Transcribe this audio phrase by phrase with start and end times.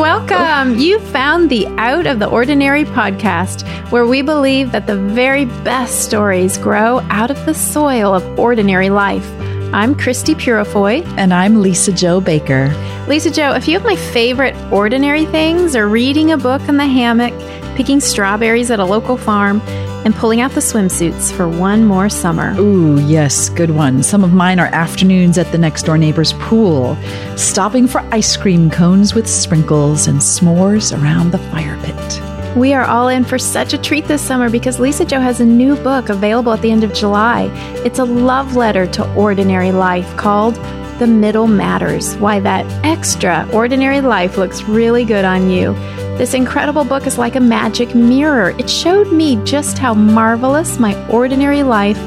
[0.00, 0.78] Welcome.
[0.78, 6.02] You found the Out of the Ordinary podcast, where we believe that the very best
[6.04, 9.26] stories grow out of the soil of ordinary life.
[9.72, 11.02] I'm Christie Purifoy.
[11.16, 12.68] And I'm Lisa Jo Baker.
[13.08, 16.86] Lisa Jo, a few of my favorite ordinary things are reading a book in the
[16.86, 17.32] hammock,
[17.74, 19.60] picking strawberries at a local farm,
[20.06, 22.54] and pulling out the swimsuits for one more summer.
[22.60, 24.04] Ooh, yes, good one.
[24.04, 26.96] Some of mine are afternoons at the next door neighbor's pool,
[27.36, 32.56] stopping for ice cream cones with sprinkles and s'mores around the fire pit.
[32.56, 35.44] We are all in for such a treat this summer because Lisa Jo has a
[35.44, 37.50] new book available at the end of July.
[37.84, 40.54] It's a love letter to ordinary life called
[41.00, 45.74] The Middle Matters Why That Extraordinary Life Looks Really Good on You.
[46.16, 48.54] This incredible book is like a magic mirror.
[48.58, 51.98] It showed me just how marvelous my ordinary life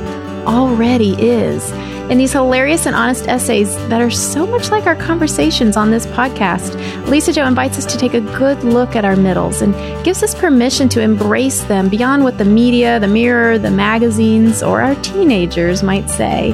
[0.48, 1.72] already is.
[2.10, 6.08] In these hilarious and honest essays that are so much like our conversations on this
[6.08, 6.74] podcast,
[7.08, 10.34] Lisa Jo invites us to take a good look at our middles and gives us
[10.34, 15.84] permission to embrace them beyond what the media, the mirror, the magazines, or our teenagers
[15.84, 16.52] might say.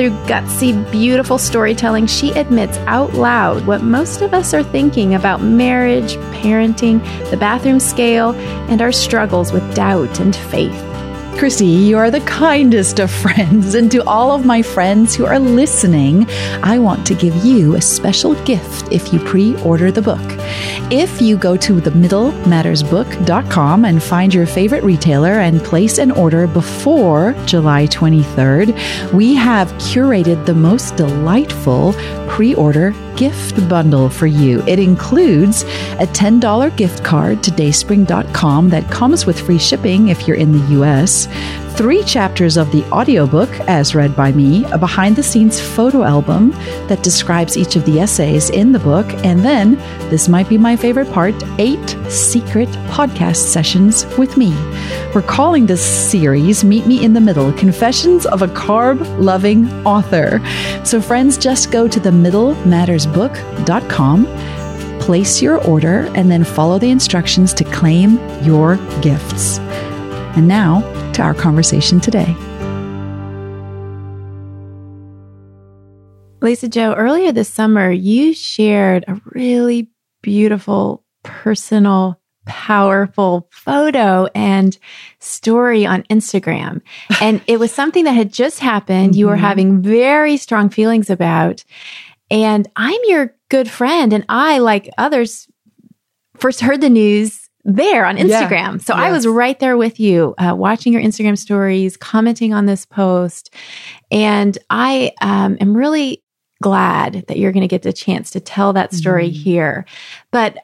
[0.00, 5.42] Through gutsy, beautiful storytelling, she admits out loud what most of us are thinking about
[5.42, 8.30] marriage, parenting, the bathroom scale,
[8.70, 10.89] and our struggles with doubt and faith.
[11.40, 13.74] Christie, you are the kindest of friends.
[13.74, 16.28] And to all of my friends who are listening,
[16.62, 20.20] I want to give you a special gift if you pre order the book.
[20.92, 27.32] If you go to themiddlemattersbook.com and find your favorite retailer and place an order before
[27.46, 31.94] July 23rd, we have curated the most delightful
[32.28, 34.62] pre order gift bundle for you.
[34.66, 35.62] It includes
[35.98, 40.80] a $10 gift card to dayspring.com that comes with free shipping if you're in the
[40.80, 41.26] US,
[41.80, 46.50] three chapters of the audiobook as read by me, a behind the scenes photo album
[46.88, 49.76] that describes each of the essays in the book, and then,
[50.10, 54.50] this might be my favorite part, eight secret podcast sessions with me.
[55.14, 60.38] We're calling this series Meet Me in the Middle Confessions of a Carb Loving Author.
[60.84, 64.26] So, friends, just go to the middlemattersbook.com
[65.00, 69.58] place your order, and then follow the instructions to claim your gifts.
[70.36, 70.82] And now
[71.20, 72.34] to our conversation today.
[76.40, 79.90] Lisa Jo, earlier this summer, you shared a really
[80.22, 84.78] beautiful, personal, powerful photo and
[85.18, 86.80] story on Instagram.
[87.20, 89.10] And it was something that had just happened.
[89.10, 89.18] Mm-hmm.
[89.18, 89.44] You were mm-hmm.
[89.44, 91.62] having very strong feelings about.
[92.30, 94.14] And I'm your good friend.
[94.14, 95.48] And I, like others,
[96.38, 98.72] first heard the news there on Instagram.
[98.72, 98.78] Yeah.
[98.78, 99.02] So yes.
[99.02, 103.54] I was right there with you, uh, watching your Instagram stories, commenting on this post.
[104.10, 106.22] And I um, am really
[106.62, 109.32] glad that you're going to get the chance to tell that story mm.
[109.32, 109.86] here.
[110.30, 110.58] But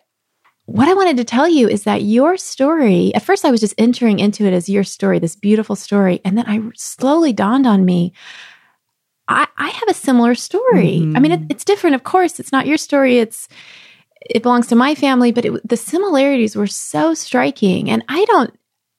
[0.67, 3.75] what I wanted to tell you is that your story, at first I was just
[3.79, 6.21] entering into it as your story, this beautiful story.
[6.25, 8.13] And then I slowly dawned on me
[9.29, 11.01] I, I have a similar story.
[11.01, 11.17] Mm-hmm.
[11.17, 11.51] I mean, it, mm-hmm.
[11.51, 12.39] it's different, of course.
[12.39, 13.19] It's not your story.
[13.19, 13.49] It's
[14.31, 17.91] it belongs to my family, but it, the similarities were so striking.
[17.91, 18.55] And I don't.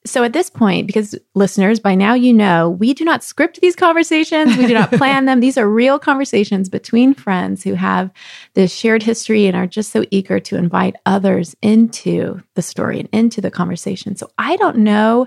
[0.06, 3.76] So at this point, because listeners, by now you know, we do not script these
[3.76, 4.56] conversations.
[4.56, 5.40] We do not plan them.
[5.40, 8.10] These are real conversations between friends who have
[8.54, 13.08] this shared history and are just so eager to invite others into the story and
[13.12, 14.16] into the conversation.
[14.16, 15.26] So I don't know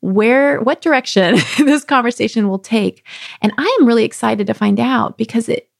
[0.00, 3.06] where what direction this conversation will take
[3.40, 5.70] and i am really excited to find out because it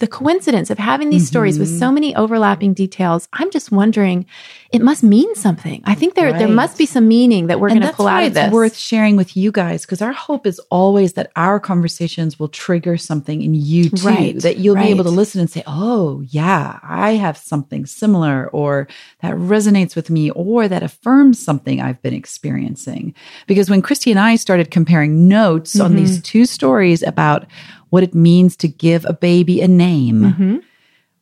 [0.00, 1.28] the coincidence of having these mm-hmm.
[1.28, 1.94] stories with so mm-hmm.
[1.94, 4.26] many overlapping details, I'm just wondering,
[4.72, 5.82] it must mean something.
[5.84, 6.38] I think there right.
[6.38, 8.44] there must be some meaning that we're going to pull out of this.
[8.46, 12.48] It's worth sharing with you guys because our hope is always that our conversations will
[12.48, 14.06] trigger something in you too.
[14.06, 14.40] Right.
[14.40, 14.86] That you'll right.
[14.86, 18.88] be able to listen and say, "Oh, yeah, I have something similar," or
[19.20, 23.14] that resonates with me, or that affirms something I've been experiencing.
[23.46, 25.84] Because when Christie and I started comparing notes mm-hmm.
[25.84, 26.22] on these mm-hmm.
[26.22, 27.46] two stories about
[27.90, 30.20] what it means to give a baby a name.
[30.22, 30.56] Mm-hmm.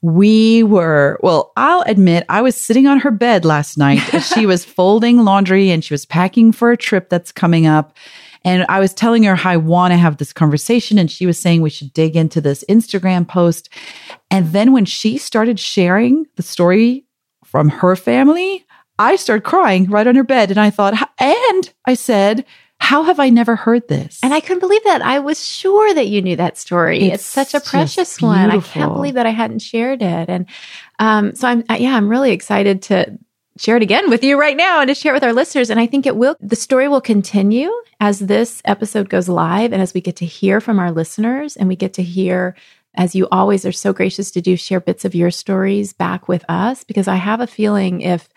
[0.01, 3.99] We were, well, I'll admit, I was sitting on her bed last night.
[4.23, 7.97] she was folding laundry and she was packing for a trip that's coming up.
[8.45, 10.99] And I was telling her how I want to have this conversation.
[10.99, 13.69] And she was saying we should dig into this Instagram post.
[14.31, 17.05] And then when she started sharing the story
[17.45, 18.65] from her family,
[18.99, 20.51] I started crying right on her bed.
[20.51, 22.45] And I thought, and I said,
[22.81, 24.21] how have I never heard this?
[24.23, 25.03] And I couldn't believe that.
[25.03, 27.09] I was sure that you knew that story.
[27.09, 28.51] It's, it's such a precious one.
[28.51, 30.29] I can't believe that I hadn't shared it.
[30.29, 30.47] And
[30.99, 33.19] um, so I'm, yeah, I'm really excited to
[33.59, 35.71] share it again with you right now and to share it with our listeners.
[35.71, 39.83] And I think it will, the story will continue as this episode goes live and
[39.83, 42.55] as we get to hear from our listeners and we get to hear
[42.95, 46.45] as you always are so gracious to do, share bits of your stories back with
[46.49, 48.29] us because I have a feeling if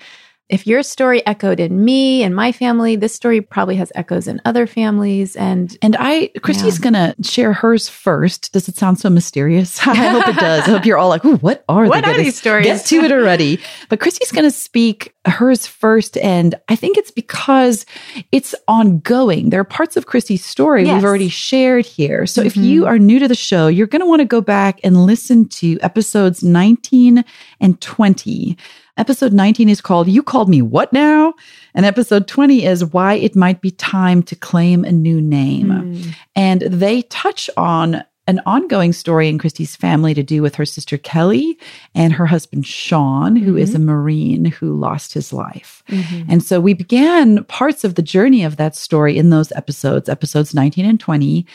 [0.52, 4.42] if your story echoed in me and my family, this story probably has echoes in
[4.44, 5.38] other families.
[5.38, 6.84] And and I, Christie's yeah.
[6.84, 8.52] gonna share hers first.
[8.52, 9.80] Does it sound so mysterious?
[9.88, 10.68] I hope it does.
[10.68, 13.12] I hope you're all like, "Ooh, what are what are these stories?" Get to it
[13.12, 13.60] already.
[13.90, 17.86] But Christie's gonna speak hers first, and I think it's because
[18.32, 19.50] it's ongoing.
[19.50, 20.96] There are parts of Christie's story yes.
[20.96, 22.26] we've already shared here.
[22.26, 22.48] So mm-hmm.
[22.48, 25.48] if you are new to the show, you're gonna want to go back and listen
[25.50, 27.24] to episodes 19
[27.60, 28.58] and 20.
[28.98, 31.34] Episode 19 is called You Called Me What Now?
[31.74, 35.70] And episode 20 is Why It Might Be Time to Claim a New Name.
[35.70, 36.16] Mm.
[36.36, 40.98] And they touch on an ongoing story in Christie's family to do with her sister
[40.98, 41.60] Kelly
[41.94, 43.58] and her husband Sean, who mm-hmm.
[43.58, 45.84] is a Marine who lost his life.
[45.90, 46.32] Mm-hmm.
[46.32, 50.56] And so we began parts of the journey of that story in those episodes, episodes
[50.56, 51.46] 19 and 20.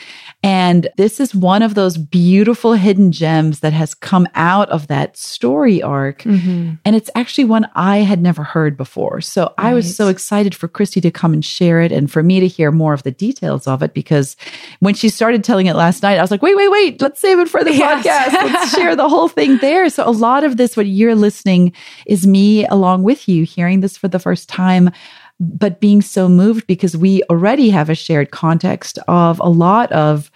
[0.43, 5.17] And this is one of those beautiful hidden gems that has come out of that
[5.17, 6.21] story arc.
[6.21, 6.75] Mm-hmm.
[6.85, 9.19] And it's actually one I had never heard before.
[9.21, 9.53] So right.
[9.57, 12.47] I was so excited for Christie to come and share it and for me to
[12.47, 14.37] hear more of the details of it because
[14.79, 17.19] when she started telling it last night, I was like, wait, wait, wait, wait, let's
[17.19, 18.05] save it for the yes.
[18.05, 18.33] podcast.
[18.33, 19.89] Let's share the whole thing there.
[19.89, 21.73] So a lot of this, what you're listening
[22.05, 24.91] is me along with you hearing this for the first time
[25.39, 30.31] but being so moved because we already have a shared context of a lot of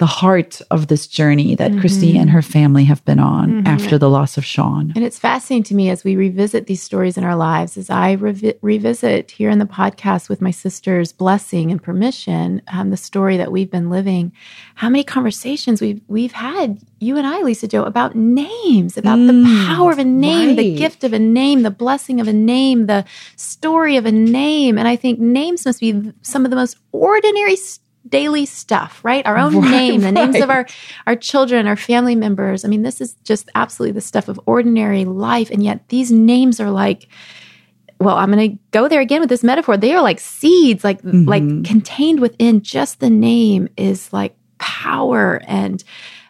[0.00, 1.80] the heart of this journey that mm-hmm.
[1.80, 3.66] Christie and her family have been on mm-hmm.
[3.66, 4.94] after the loss of Sean.
[4.96, 8.16] And it's fascinating to me as we revisit these stories in our lives, as I
[8.16, 13.36] revi- revisit here in the podcast with my sister's blessing and permission, um, the story
[13.36, 14.32] that we've been living.
[14.74, 19.26] How many conversations we've we've had, you and I, Lisa Jo, about names, about mm,
[19.26, 20.56] the power of a name, right.
[20.56, 23.04] the gift of a name, the blessing of a name, the
[23.36, 24.78] story of a name.
[24.78, 27.56] And I think names must be some of the most ordinary
[28.08, 29.24] daily stuff, right?
[29.26, 30.66] Our own right, name, the names of our
[31.06, 32.64] our children, our family members.
[32.64, 36.60] I mean, this is just absolutely the stuff of ordinary life and yet these names
[36.60, 37.08] are like
[38.00, 39.76] well, I'm going to go there again with this metaphor.
[39.76, 41.28] They are like seeds, like mm-hmm.
[41.28, 45.84] like contained within just the name is like power and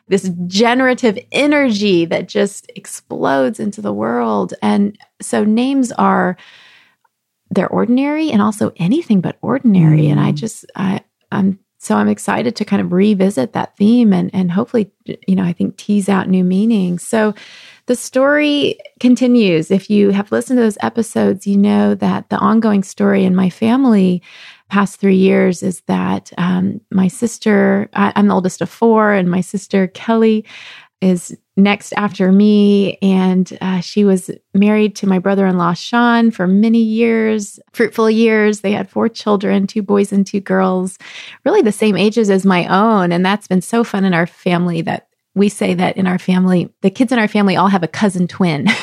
[0.09, 4.55] this generative energy that just explodes into the world.
[4.61, 6.37] And so names are
[7.53, 10.03] they're ordinary and also anything but ordinary.
[10.03, 10.11] Mm.
[10.11, 10.35] And I mm.
[10.35, 14.91] just I I'm so I'm excited to kind of revisit that theme and and hopefully
[15.27, 17.03] you know I think tease out new meanings.
[17.07, 17.35] So
[17.87, 19.71] the story continues.
[19.71, 23.51] If you have listened to those episodes, you know that the ongoing story in my
[23.51, 24.23] family
[24.69, 29.29] past three years is that um, my sister, I, I'm the oldest of four, and
[29.29, 30.45] my sister Kelly
[31.01, 32.99] is next after me.
[33.03, 38.11] And uh, she was married to my brother in law, Sean, for many years, fruitful
[38.11, 38.61] years.
[38.61, 40.99] They had four children, two boys and two girls,
[41.45, 43.13] really the same ages as my own.
[43.13, 46.73] And that's been so fun in our family that we say that in our family,
[46.81, 48.67] the kids in our family all have a cousin twin.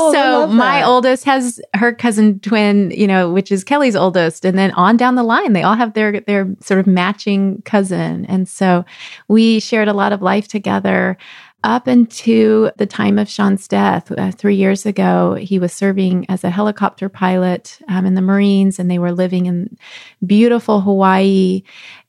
[0.00, 4.56] Oh, so my oldest has her cousin twin, you know, which is Kelly's oldest, and
[4.56, 8.48] then on down the line, they all have their their sort of matching cousin, and
[8.48, 8.84] so
[9.26, 11.18] we shared a lot of life together
[11.64, 16.44] up into the time of Sean's death, uh, three years ago, he was serving as
[16.44, 19.76] a helicopter pilot um, in the Marines, and they were living in
[20.24, 21.62] beautiful Hawaii.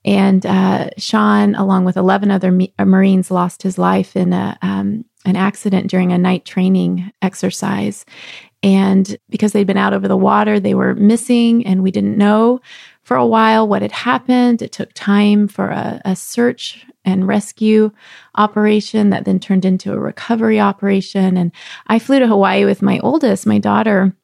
[0.06, 4.57] And uh, Sean, along with 11 other me- uh, Marines, lost his life in a,
[4.62, 8.06] um, an accident during a night training exercise.
[8.62, 12.62] And because they'd been out over the water, they were missing, and we didn't know
[13.04, 14.62] for a while what had happened.
[14.62, 17.91] It took time for a, a search and rescue
[18.35, 21.37] operation that then turned into a recovery operation.
[21.37, 21.51] And
[21.87, 24.15] I flew to Hawaii with my oldest, my daughter,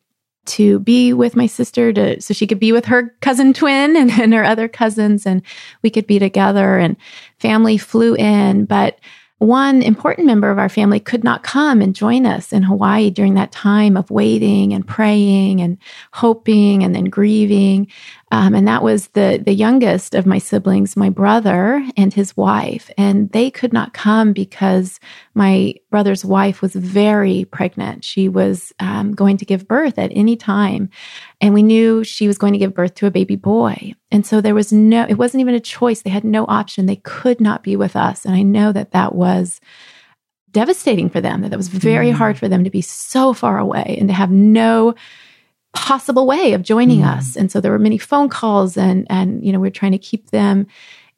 [0.46, 4.12] to be with my sister to so she could be with her cousin twin and,
[4.12, 5.42] and her other cousins and
[5.82, 6.98] we could be together and
[7.40, 8.66] family flew in.
[8.66, 9.00] But
[9.40, 13.34] one important member of our family could not come and join us in Hawaii during
[13.34, 15.78] that time of waiting and praying and
[16.14, 17.92] hoping and then grieving.
[18.36, 22.92] Um, and that was the the youngest of my siblings, my brother and his wife,
[22.98, 25.00] and they could not come because
[25.34, 28.04] my brother's wife was very pregnant.
[28.04, 30.90] She was um, going to give birth at any time,
[31.40, 33.94] and we knew she was going to give birth to a baby boy.
[34.12, 36.02] And so there was no, it wasn't even a choice.
[36.02, 36.88] They had no option.
[36.88, 39.62] They could not be with us, and I know that that was
[40.52, 41.42] devastating for them.
[41.42, 42.16] That that was very mm.
[42.16, 44.94] hard for them to be so far away and to have no
[45.76, 47.18] possible way of joining mm.
[47.18, 47.36] us.
[47.36, 49.98] And so there were many phone calls and and you know we are trying to
[49.98, 50.68] keep them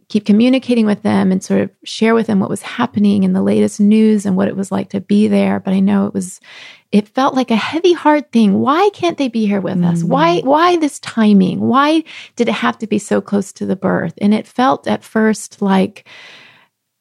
[0.10, 3.42] keep communicating with them and sort of share with them what was happening and the
[3.42, 5.60] latest news and what it was like to be there.
[5.60, 6.40] But I know it was
[6.94, 8.60] it felt like a heavy hard thing.
[8.60, 9.92] Why can't they be here with mm.
[9.92, 10.04] us?
[10.04, 11.60] Why why this timing?
[11.60, 12.04] Why
[12.36, 14.14] did it have to be so close to the birth?
[14.22, 16.08] And it felt at first like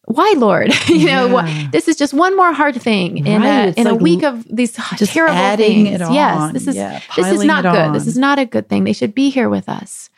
[0.07, 0.73] why, Lord?
[0.89, 3.93] you know, this is just one more hard thing in Right, a, it's in a
[3.93, 5.89] like week of these terrible things.
[5.89, 7.75] it Yes, this is Yeah, this is not good.
[7.75, 7.93] on.
[7.93, 8.85] This is not a good thing.
[8.85, 10.09] They should be here with us.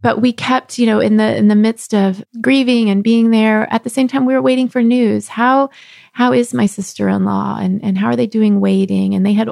[0.00, 3.66] But we kept, you know, in the in the midst of grieving and being there.
[3.72, 5.26] At the same time, we were waiting for news.
[5.26, 5.70] How
[6.12, 9.14] how is my sister in law, and and how are they doing waiting?
[9.14, 9.50] And they had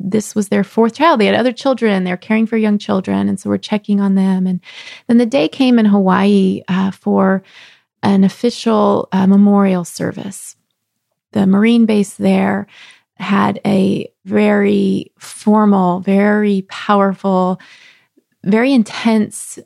[0.00, 1.20] this was their fourth child.
[1.20, 2.02] They had other children.
[2.02, 4.48] They're caring for young children, and so we're checking on them.
[4.48, 4.60] And
[5.06, 7.44] then the day came in Hawaii uh, for
[8.06, 10.56] an official uh, memorial service.
[11.32, 12.68] The Marine base there
[13.16, 17.60] had a very formal, very powerful,
[18.44, 19.58] very intense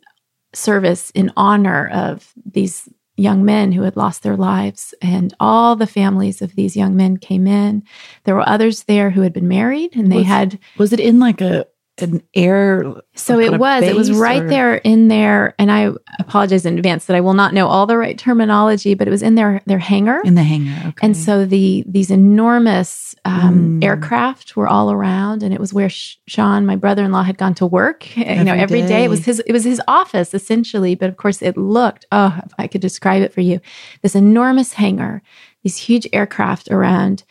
[0.54, 4.94] service in honor of these young men who had lost their lives.
[5.02, 7.82] And all the families of these young men came in.
[8.24, 11.20] There were others there who had been married and they Was- had Was it in
[11.20, 11.66] like a
[12.02, 12.84] an air?
[13.14, 13.82] so it was.
[13.84, 17.34] It was right or- there in there, and I apologize in advance that I will
[17.34, 20.20] not know all the right terminology, but it was in their their hangar.
[20.24, 20.88] in the hangar.
[20.88, 21.06] Okay.
[21.06, 23.84] And so the these enormous um, Mm.
[23.84, 27.36] aircraft were all around, and it was where Sh- Sean, my brother in law, had
[27.38, 28.16] gone to work.
[28.16, 28.88] you know, Every every day.
[28.88, 29.04] day.
[29.04, 30.94] it was his it was his office essentially.
[30.94, 33.60] But of course, it looked oh, if I could describe it for you,
[34.02, 35.22] this enormous hangar,
[35.62, 37.24] these huge aircraft around.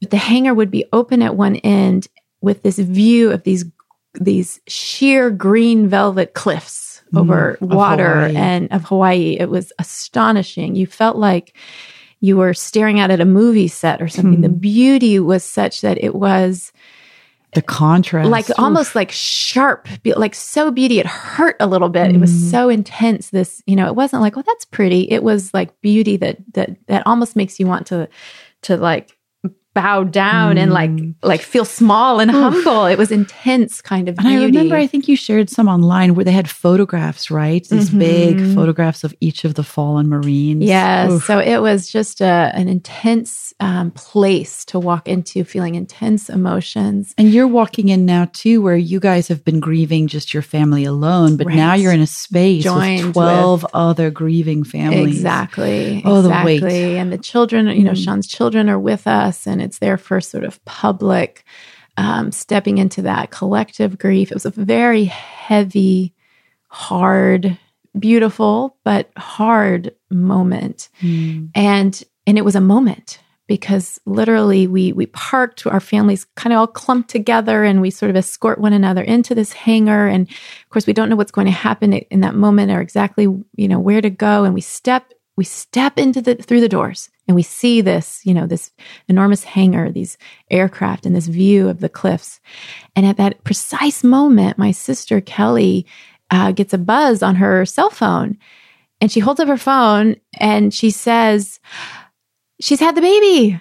[0.00, 2.08] But the hangar would be open at one end
[2.42, 3.64] with this view of these
[4.20, 8.36] these sheer green velvet cliffs over Mm, water Hawaii.
[8.36, 9.36] and of Hawaii.
[9.38, 10.74] It was astonishing.
[10.74, 11.56] You felt like
[12.20, 14.40] you were staring out at a movie set or something.
[14.40, 14.54] The Hmm.
[14.58, 16.72] beauty was such that it was
[17.52, 18.58] the contrast, like Oof.
[18.58, 20.98] almost like sharp, like so beauty.
[20.98, 22.10] It hurt a little bit.
[22.14, 22.50] It was Mm.
[22.50, 23.30] so intense.
[23.30, 25.02] This, you know, it wasn't like, well, that's pretty.
[25.10, 28.08] It was like beauty that that that almost makes you want to
[28.62, 29.16] to like
[29.80, 31.14] bow down and like Mm.
[31.22, 32.86] like feel small and humble.
[32.86, 34.42] It was intense kind of And beauty.
[34.42, 37.62] I remember, I think you shared some online where they had photographs, right?
[37.68, 38.54] These big Mhm.
[38.54, 40.62] photographs of each of the fallen Marines.
[40.64, 41.10] Yes.
[41.12, 41.24] Oof.
[41.26, 47.14] So it was just a, an intense um, place to walk into, feeling intense emotions.
[47.18, 50.84] And you're walking in now too, where you guys have been grieving just your family
[50.84, 55.16] alone, but now you're in a space Joined with 12 other grieving families.
[55.16, 56.02] Exactly.
[56.04, 56.62] Oh, the weight.
[56.62, 58.04] And the children, you know, Mm.
[58.04, 61.44] Sean's children are with us, and it's their first sort of public
[61.98, 64.30] um, stepping into that collective grief.
[64.30, 66.14] It was a very heavy,
[66.68, 67.58] hard,
[67.98, 70.88] beautiful, but hard moment.
[71.02, 71.50] Mm.
[71.54, 76.58] and and it was a moment because literally we we parked our families kind of
[76.58, 80.70] all clumped together and we sort of escort one another into this hangar and of
[80.70, 83.78] course we don't know what's going to happen in that moment or exactly you know
[83.78, 87.42] where to go and we step we step into the through the doors and we
[87.42, 88.72] see this you know this
[89.08, 90.18] enormous hangar these
[90.50, 92.40] aircraft and this view of the cliffs
[92.94, 95.86] and at that precise moment my sister kelly
[96.30, 98.36] uh, gets a buzz on her cell phone
[99.00, 101.60] and she holds up her phone and she says,
[102.60, 103.60] She's had the baby.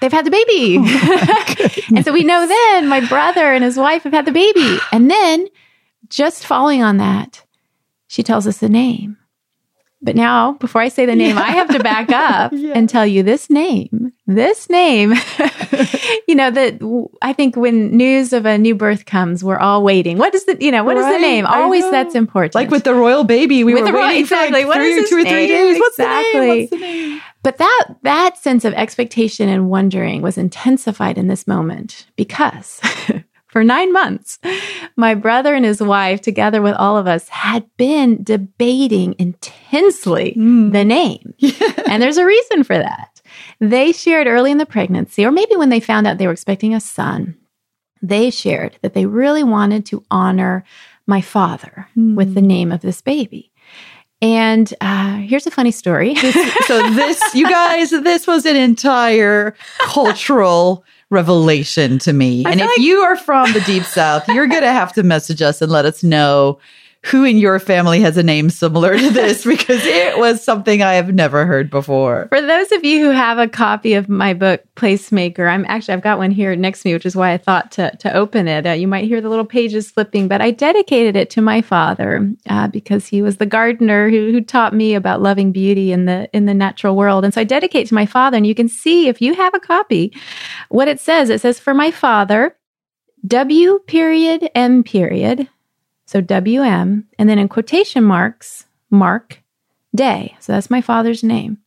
[0.00, 0.76] They've had the baby.
[1.94, 4.78] and so we know then my brother and his wife have had the baby.
[4.92, 5.46] And then,
[6.08, 7.44] just following on that,
[8.06, 9.18] she tells us the name.
[10.04, 12.74] But now, before I say the name, I have to back up Yeah.
[12.76, 14.12] and tell you this name.
[14.26, 15.12] This name,
[16.28, 16.78] you know, that
[17.22, 20.18] I think when news of a new birth comes, we're all waiting.
[20.18, 21.46] What is the, you know, what is Right, the name?
[21.46, 22.54] Always that's important.
[22.54, 24.62] Like with the royal baby, we With were royal- waiting exactly.
[24.62, 25.78] for like is three, his two or three days.
[25.78, 26.40] What's the Exactly.
[26.40, 26.58] name?
[26.60, 27.20] What's the name?
[27.42, 32.80] But that that sense of expectation and wondering was intensified in this moment because
[33.54, 34.38] for 9 months
[34.96, 40.72] my brother and his wife together with all of us had been debating intensely Mm.
[40.72, 41.34] the name.
[41.88, 43.20] and there's a reason for that.
[43.60, 46.74] They shared early in the pregnancy or maybe when they found out they were expecting
[46.74, 47.36] a son,
[48.02, 50.64] they shared that they really wanted to honor
[51.06, 52.16] my father Hmm.
[52.16, 53.52] with the name of this baby.
[54.22, 56.14] And uh, here's a funny story.
[56.66, 62.44] so this you guys this was an entire cultural revelation to me.
[62.46, 65.42] I and if like- you are from the deep south you're gonna have to message
[65.42, 66.58] us and let us know
[67.04, 70.94] who in your family has a name similar to this because it was something i
[70.94, 74.62] have never heard before For those of you who have a copy of my book,
[74.76, 77.70] Placemaker, I'm actually I've got one here next to me, which is why I thought
[77.72, 78.66] to to open it.
[78.66, 82.32] Uh, you might hear the little pages flipping, but I dedicated it to my father
[82.48, 86.28] uh, because he was the gardener who who taught me about loving beauty in the
[86.32, 87.24] in the natural world.
[87.24, 88.36] And so I dedicate to my father.
[88.36, 90.12] And you can see if you have a copy,
[90.68, 91.30] what it says.
[91.30, 92.56] It says for my father,
[93.26, 95.48] W period M period,
[96.14, 99.42] so WM, and then in quotation marks, Mark
[99.96, 100.36] Day.
[100.38, 101.58] So that's my father's name.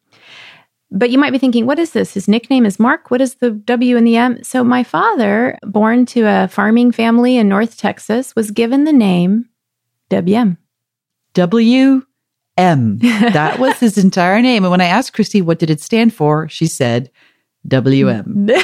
[0.89, 2.13] But you might be thinking, what is this?
[2.13, 3.11] His nickname is Mark.
[3.11, 4.41] What is the W and the M?
[4.41, 9.49] So, my father, born to a farming family in North Texas, was given the name
[10.09, 10.57] WM.
[11.33, 12.03] w
[12.57, 12.97] M.
[12.99, 14.63] That was his entire name.
[14.63, 17.11] And when I asked Christie what did it stand for, she said
[17.67, 18.47] WM.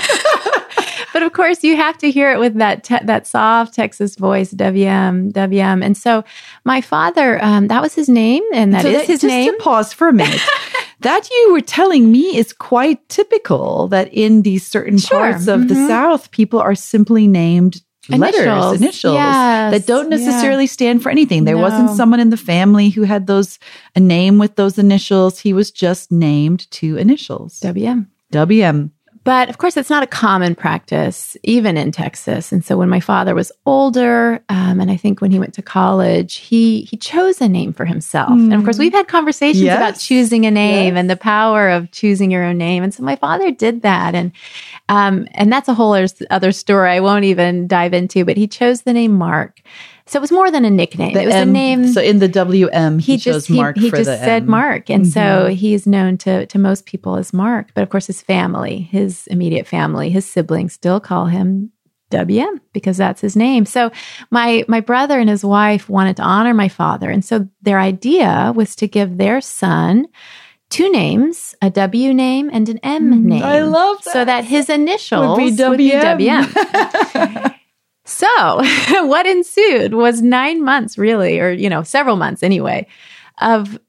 [1.14, 4.52] but of course, you have to hear it with that te- that soft Texas voice,
[4.52, 5.82] WM, WM.
[5.84, 6.24] And so,
[6.66, 9.52] my father, um, that was his name, and that So is that- his just name.
[9.54, 10.42] to pause for a minute.
[11.02, 15.20] that you were telling me is quite typical that in these certain Sure.
[15.20, 15.88] parts of the Mhm.
[15.88, 18.76] South, people are simply named letters, Initials.
[18.82, 19.72] initials Yes.
[19.72, 20.18] that don't Yeah.
[20.18, 21.46] necessarily stand for anything.
[21.46, 23.60] There wasn't someone in the family who had those
[23.96, 25.40] a name with those initials.
[25.40, 27.60] He was just named two initials.
[27.62, 28.08] WM.
[28.32, 28.92] WM.
[29.26, 32.52] But of course, it's not a common practice, even in Texas.
[32.52, 35.62] And so, when my father was older, um, and I think when he went to
[35.62, 38.32] college, he he chose a name for himself.
[38.32, 39.78] And of course, we've had conversations Yes.
[39.78, 41.00] about choosing a name Yes.
[41.00, 42.84] and the power of choosing your own name.
[42.84, 44.32] And so, my father did that, and
[44.90, 45.96] um, and that's a whole
[46.30, 48.26] other story I won't even dive into.
[48.26, 49.62] But he chose the name Mark,
[50.06, 51.14] so it was more than a nickname.
[51.14, 53.78] The it was M- a name So in the WM, he, he just he, Mark
[53.78, 54.50] he for just said M.
[54.50, 55.20] Mark, and so
[55.50, 55.54] Mhm.
[55.56, 57.70] he's known to to most people as Mark.
[57.74, 61.72] But of course, his family, his immediate family, his siblings still call him
[62.12, 63.66] WM because that's his name.
[63.66, 63.92] So
[64.30, 68.52] my my brother and his wife wanted to honor my father, and so their idea
[68.56, 70.06] was to give their son
[70.70, 73.42] two names, a W name and an M name.
[73.42, 74.14] Mm, I love that.
[74.14, 76.54] So that his initials Would be would be WM.
[78.06, 78.28] So,
[79.08, 82.88] what ensued was nine months, really, or, you know, several months anyway,
[83.42, 83.80] of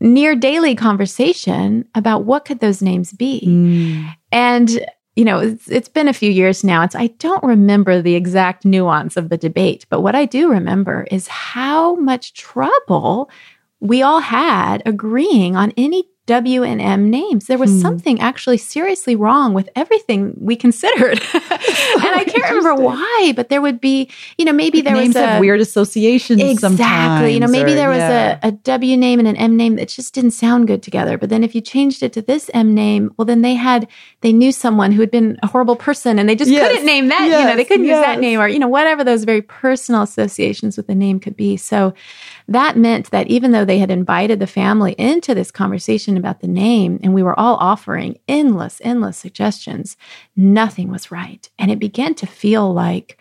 [0.00, 3.42] near daily conversation about what could those names be.
[3.46, 4.14] Mm.
[4.30, 6.82] And, you know, it's, it's been a few years now.
[6.82, 11.06] It's, I don't remember the exact nuance of the debate, but what I do remember
[11.10, 13.30] is how much trouble
[13.80, 17.46] we all had agreeing on any W and M names.
[17.46, 17.80] There was Hmm.
[17.80, 21.20] something actually seriously wrong with everything we considered.
[21.34, 21.42] and
[22.04, 25.38] I can't remember why, but there would be, you know, maybe there Names was a
[25.40, 27.32] weird associations Exactly.
[27.34, 28.38] You know, maybe or- there was yeah.
[28.42, 31.16] a, a W name and an M name that just didn't sound good together.
[31.16, 33.86] But then if you changed it to this M name, well, then they had,
[34.20, 36.68] they knew someone who had been a horrible person and they just Yes.
[36.70, 39.24] couldn't name that, you know, they couldn't use that name or, you know, whatever those
[39.24, 41.56] very personal associations with the name could be.
[41.56, 41.94] So
[42.48, 46.48] that meant that even though they had invited the family into this conversation about the
[46.48, 49.96] name and we were all offering endless, endless suggestions,
[50.36, 51.48] nothing was right.
[51.58, 53.18] And it began to feel like,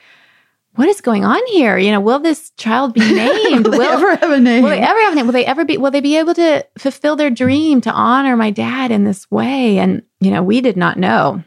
[0.76, 1.78] what is going on here?
[1.78, 3.68] You know, will this child be named?
[3.68, 4.64] Will they ever have a name?
[4.64, 5.26] will they ever have a name?
[5.26, 8.52] Will they ever be, will they be able to fulfill their dream to honor my
[8.52, 9.80] dad in this way?
[9.80, 11.44] And, you know, we did not know.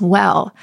[0.00, 0.54] Well,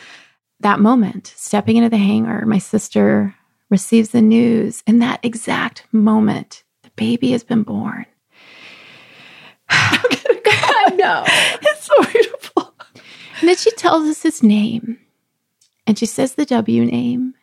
[0.61, 3.35] that moment, stepping into the hangar, my sister
[3.69, 4.83] receives the news.
[4.87, 8.05] In that exact moment, the baby has been born.
[10.45, 11.23] I know.
[11.27, 12.73] it's so beautiful.
[13.39, 14.99] And then she tells us his name
[15.87, 17.33] and she says the W name.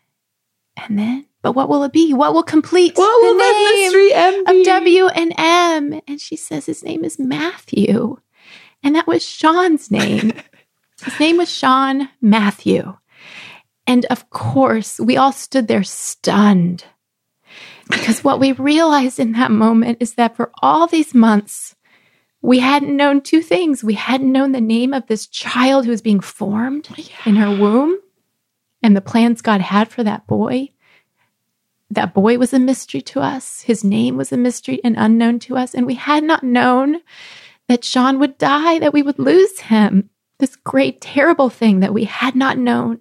[0.76, 2.14] And then, but what will it be?
[2.14, 4.60] What will complete What will the that mystery M be?
[4.60, 6.00] of W and M?
[6.06, 8.16] And she says his name is Matthew.
[8.82, 10.32] And that was Sean's name.
[11.04, 12.96] his name was Sean Matthew.
[13.86, 16.84] And of course, we all stood there stunned.
[17.90, 21.74] Because what we realized in that moment is that for all these months,
[22.42, 23.84] we hadn't known two things.
[23.84, 27.50] We hadn't known the name of this child who was being formed oh, in her
[27.50, 27.98] womb
[28.82, 30.68] and the plans God had for that boy.
[31.90, 33.62] That boy was a mystery to us.
[33.62, 35.74] His name was a mystery and unknown to us.
[35.74, 37.00] And we had not known
[37.68, 40.08] that Sean would die, that we would lose him.
[40.38, 43.00] This great, terrible thing that we had not known.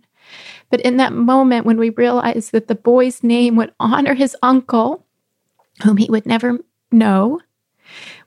[0.70, 5.06] But in that moment, when we realized that the boy's name would honor his uncle,
[5.84, 6.60] whom he would never
[6.92, 7.40] know,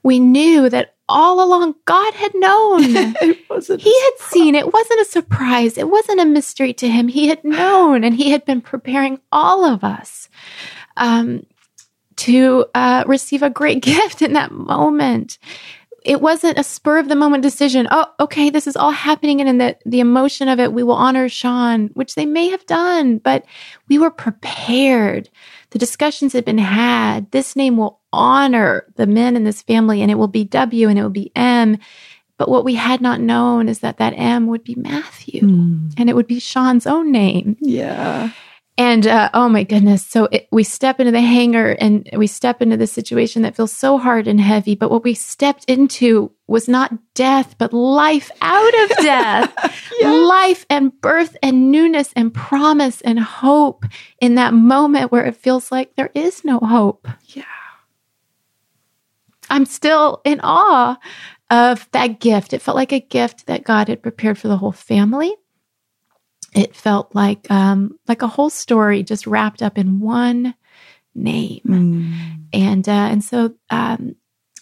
[0.01, 2.81] we knew that all along God had known.
[3.21, 3.81] it wasn't.
[3.81, 5.77] He had seen it wasn't a surprise.
[5.77, 7.07] It wasn't a mystery to him.
[7.07, 10.29] He had known and he had been preparing all of us
[10.97, 11.45] um,
[12.17, 15.37] to uh, receive a great gift in that moment.
[16.05, 17.87] It wasn't a spur of the moment decision.
[17.89, 19.39] Oh, okay, this is all happening.
[19.39, 22.65] And in the, the emotion of it, we will honor Sean, which they may have
[22.65, 23.45] done, but
[23.87, 25.29] we were prepared.
[25.73, 27.31] The discussions had been had.
[27.31, 30.99] This name will honor the men in this family, and it will be W and
[30.99, 31.77] it will be M.
[32.37, 35.87] But what we had not known is that that M would be Matthew Hmm.
[35.97, 37.57] and it would be Sean's own name.
[37.59, 38.29] Yeah.
[38.75, 40.03] And uh, oh my goodness.
[40.03, 43.71] So it, we step into the hangar and we step into this situation that feels
[43.71, 44.73] so hard and heavy.
[44.73, 49.79] But what we stepped into was not death, but life out of death.
[50.03, 53.85] Life and birth and newness and promise and hope
[54.19, 57.07] in that moment where it feels like there is no hope.
[57.27, 57.43] Yeah.
[59.49, 60.97] I'm still in awe
[61.49, 62.53] of that gift.
[62.53, 65.33] It felt like a gift that God had prepared for the whole family.
[66.55, 70.53] It felt like um, like a whole story just wrapped up in one
[71.15, 71.61] name.
[71.65, 72.13] Hmm.
[72.53, 74.15] And uh, and so um,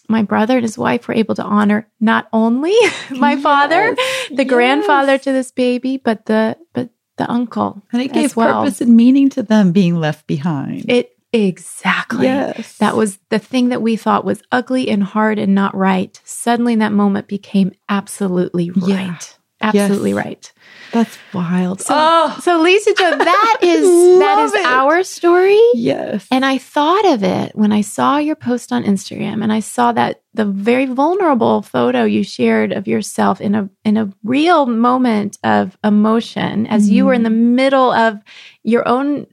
[0.08, 2.74] my brother and his wife were able to honor not only
[3.10, 3.94] my Yes, father,
[4.30, 4.48] the yes.
[4.48, 7.82] grandfather to this baby, but the but the uncle.
[7.92, 8.62] And it gave well.
[8.62, 10.86] purpose and meaning to them being left behind.
[10.88, 12.26] It exactly.
[12.26, 12.78] Yes.
[12.78, 16.20] That was the thing that we thought was ugly and hard and not right.
[16.24, 18.96] Suddenly that moment became absolutely Yeah.
[19.08, 19.38] right.
[19.60, 20.24] Absolutely Yes.
[20.24, 20.52] right.
[20.92, 21.80] That's wild.
[21.80, 24.66] So, oh, so Lisa Jo, that is that is it.
[24.66, 25.60] our story.
[25.74, 26.26] yes.
[26.30, 29.92] And I thought of it when I saw your post on Instagram and I saw
[29.92, 35.38] that the very vulnerable photo you shared of yourself in a in a real moment
[35.42, 37.24] of emotion as you were in mm-hmm.
[37.24, 38.20] the middle of
[38.62, 39.26] your own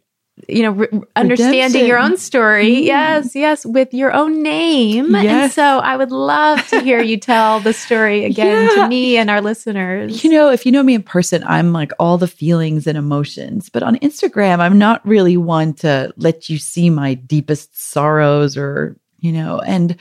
[0.47, 2.85] you know re- understanding your own story Mm.
[2.85, 7.59] yes yes with your own name and so i would love to hear you tell
[7.59, 8.83] the story again Yeah.
[8.83, 11.91] to me and our listeners You know, if you know me in person, I'm like
[11.99, 13.69] all the feelings and emotions.
[13.69, 18.95] But on Instagram, I'm not really one to let you see my deepest sorrows or,
[19.19, 19.95] you know, and,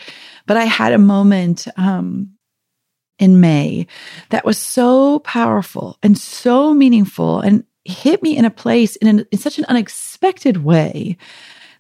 [0.47, 2.31] but I had a moment, um,
[3.19, 3.87] in May
[4.31, 9.27] that was so powerful and so meaningful and hit me in a place in, an,
[9.31, 11.17] in such an unexpected way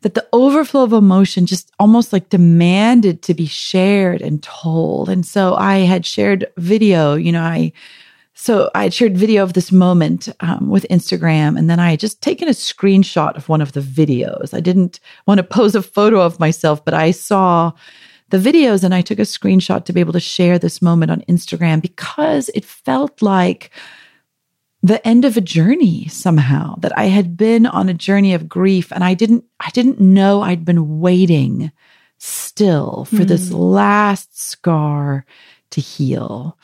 [0.02, 5.08] that the overflow of emotion just almost like demanded to be shared and told.
[5.08, 7.72] And so I had shared video, you know, I,
[8.34, 12.00] so I had shared video of this moment um, with Instagram, and then I had
[12.00, 14.54] just taken a screenshot of one of the videos.
[14.54, 17.72] I didn't want to pose a photo of myself, but I saw
[18.30, 21.22] the videos and I took a screenshot to be able to share this moment on
[21.22, 23.72] Instagram because it felt like
[24.82, 28.92] the end of a journey somehow that I had been on a journey of grief
[28.92, 31.72] and I didn't I didn't know I'd been waiting
[32.18, 35.24] still for this last scar
[35.70, 36.58] to heal.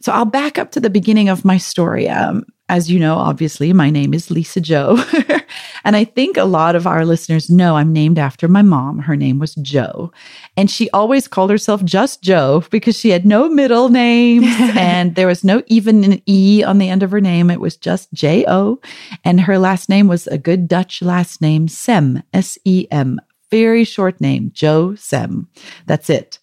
[0.00, 2.08] So I'll back up to the beginning of my story.
[2.08, 5.02] Um, as you know, obviously, my name is Lisa Jo.
[5.84, 8.98] and I think a lot of our listeners know I'm named after my mom.
[8.98, 10.12] Her name was Jo.
[10.56, 14.44] And she always called herself just Jo because she had no middle name
[14.76, 17.50] and there was no even an E on the end of her name.
[17.50, 18.80] It was just J O.
[19.24, 23.20] And her last name was a good Dutch last name, Sem, S E M.
[23.50, 25.48] Very short name, Jo Sem.
[25.86, 26.38] That's it.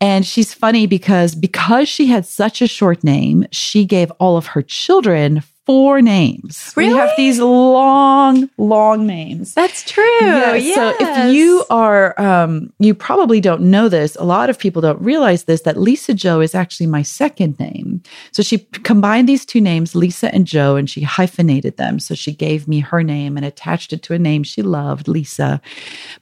[0.00, 4.46] And she's funny because because she had such a short name, she gave all of
[4.48, 6.72] her children four names.
[6.76, 9.52] We have these long, long names.
[9.52, 14.16] that's true Yeah, So if you are, um, you probably don't know this.
[14.16, 18.02] A lot of people don't realize this that Lisa Jo is actually my second name.
[18.32, 21.98] So she combined these two names, Lisa and Jo, and she hyphenated them.
[21.98, 25.60] So she gave me her name and attached it to a name she loved, Lisa.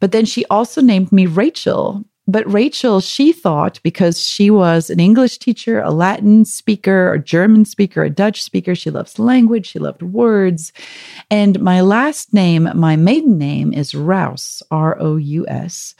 [0.00, 2.04] But then she also named me Rachel.
[2.26, 7.66] But Rachel, she thought because she was an English teacher, a Latin speaker, a German
[7.66, 10.72] speaker, a Dutch speaker, she loves language, she loved words.
[11.30, 15.94] And my last name, my maiden name is Rouse, R O U S.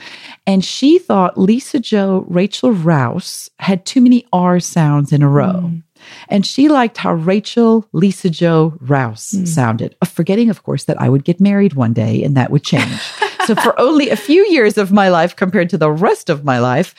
[0.46, 5.70] And she thought Lisa Jo Rachel Rouse had too many R sounds in a row.
[5.72, 5.82] Mm.
[6.28, 9.48] And she liked how Rachel Lisa Jo Rouse mm.
[9.48, 13.00] sounded, forgetting, of course, that I would get married one day and that would change.
[13.46, 16.59] so for only a few years of my life compared to the rest of my
[16.59, 16.94] life,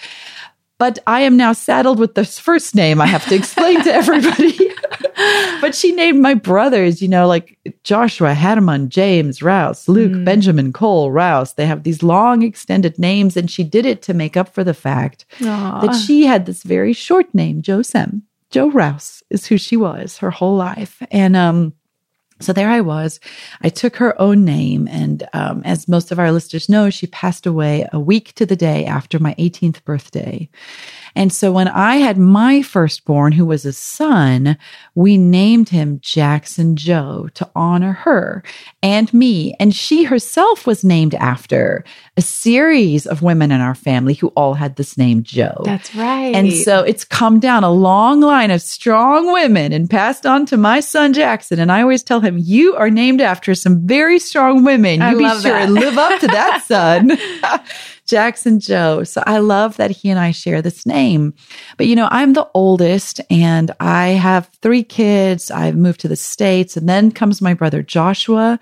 [0.77, 4.57] but I am now saddled with this first name I have to explain to everybody.
[5.61, 11.11] but she named my brothers, you know, like Joshua, Hanuman, James, Rouse, Luke, Benjamin, Cole,
[11.11, 11.53] Rouse.
[11.53, 14.73] They have these long extended names, and she did it to make up for the
[14.73, 15.25] fact
[15.81, 18.23] that she had this very short name, Jo Sem.
[18.51, 21.01] Jo Rouse is who she was her whole life.
[21.09, 21.73] And um,
[22.41, 23.19] so there I was.
[23.61, 24.87] I took her own name.
[24.89, 28.57] And um, as most of our listeners know, she passed away a week to the
[28.57, 30.49] day after my 18th birthday.
[31.15, 34.57] And so when I had my firstborn, who was a son,
[34.95, 38.43] we named him Jackson Jo to honor her
[38.83, 39.55] and me.
[39.59, 41.83] And she herself was named after
[42.17, 45.53] a series of women in our family who all had this name Jo.
[45.65, 50.25] that's right And so it's come down a long line of strong women and passed
[50.25, 51.59] on to my son Jackson.
[51.59, 55.01] And I always tell him, You are named after some very strong women.
[55.01, 55.63] I You be love sure that.
[55.63, 57.11] and live up to that, son.
[58.05, 59.03] Jackson Jo.
[59.03, 61.33] So I love that he and I share this name.
[61.77, 65.51] But you know, I'm the oldest and I have three kids.
[65.51, 66.77] I've moved to the States.
[66.77, 68.59] And then comes my brother Joshua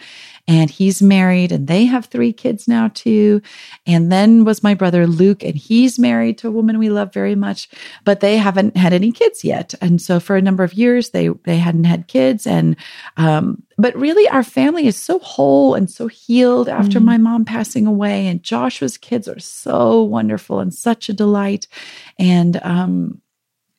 [0.48, 3.42] and he's married and they have three kids now too.
[3.88, 7.36] And then was my brother Luke and he's married to a woman we love very
[7.36, 7.70] much,
[8.04, 9.74] but they haven't had any kids yet.
[9.82, 12.76] And so for a number of years they they hadn't had kids and
[13.16, 17.88] um but really our family is so whole and so healed after my mom passing
[17.88, 21.68] away and Joshua's kids are so wonderful and such a delight
[22.20, 23.22] and um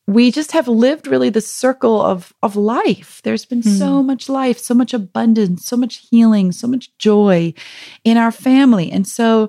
[0.07, 4.07] we just have lived really the circle of of life there's been so hmm.
[4.07, 7.53] much life so much abundance so much healing so much joy
[8.05, 9.49] in our family and so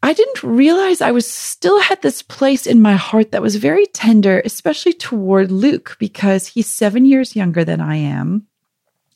[0.00, 3.84] I didn't realize I was still had this place in my heart that was very
[3.86, 8.46] tender, especially toward Luke, because he's seven years younger than I am.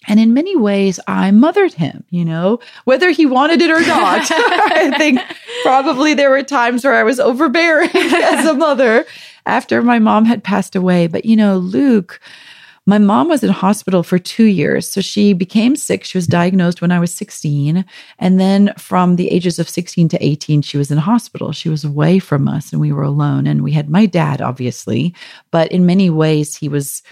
[0.08, 4.28] And in many ways, I mothered him, you know, whether he wanted it or not.
[4.32, 5.20] I think
[5.62, 9.06] probably there were times where I was overbearing as a mother
[9.46, 11.06] after my mom had passed away.
[11.06, 12.20] But, you know, Luke,
[12.84, 14.88] my mom was in hospital for two years.
[14.88, 16.04] So she became sick.
[16.04, 17.84] She was diagnosed when I was 16.
[18.18, 21.52] And then from the ages of 16 to 18, she was in hospital.
[21.52, 23.46] She was away from us and we were alone.
[23.46, 25.14] And we had my dad, obviously,
[25.52, 27.02] but in many ways, he was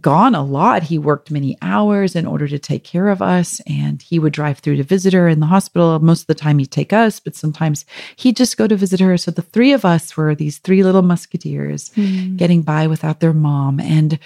[0.00, 0.84] gone a lot.
[0.84, 4.58] He worked many hours in order to take care of us, and he would drive
[4.58, 5.98] through to visit her in the hospital.
[5.98, 7.84] Most of the time, he'd take us, but sometimes
[8.16, 9.16] he'd just go to visit her.
[9.16, 12.36] So the three of us were these three little musketeers mm.
[12.36, 13.80] getting by without their mom.
[13.80, 14.18] And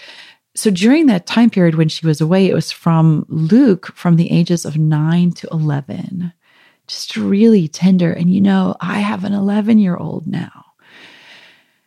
[0.54, 4.30] so during that time period when she was away, it was from Luke from the
[4.30, 6.32] ages of nine to 11,
[6.86, 8.12] just really tender.
[8.12, 10.64] And you know, I have an 11 year old now.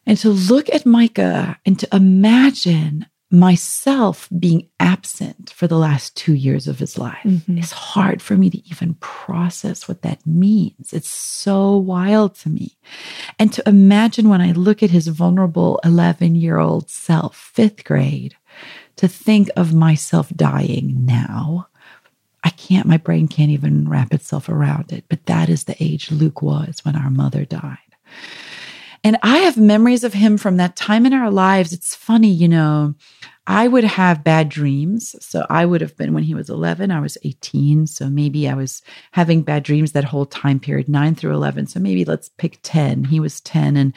[0.06, 6.34] And to look at Micah and to imagine myself being absent for the last two
[6.34, 7.24] years of his life.
[7.24, 7.60] Mm-hmm.
[7.60, 10.94] it's hard for me to even process what that means.
[10.94, 12.78] It's so wild to me.
[13.38, 18.36] And to imagine when i look at his vulnerable 11 year old self fifth grade
[18.96, 21.68] to think of myself dying now
[22.44, 25.06] i can't my brain can't even wrap itself around it.
[25.08, 27.78] But that is the age luke was when our mother died
[29.04, 31.74] and I have memories of him from that time in our lives.
[31.74, 32.96] It's funny, you know,
[33.48, 35.16] I would have bad dreams.
[35.22, 37.88] So I would have been when he was 11, I was 18.
[37.88, 41.66] So maybe I was having bad dreams that whole time period, 9 through 11.
[41.66, 43.06] So maybe let's pick 10.
[43.06, 43.94] He was 10 and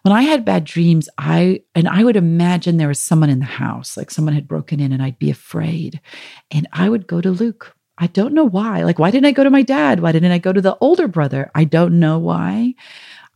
[0.00, 3.44] when I had bad dreams, I and I would imagine there was someone in the
[3.44, 6.00] house, like someone had broken in and I'd be afraid.
[6.50, 7.74] And I would go to Luke.
[7.98, 8.82] I don't know why.
[8.82, 10.00] Like why didn't I go to my dad?
[10.00, 11.50] Why didn't I go to the older brother?
[11.54, 12.74] I don't know why.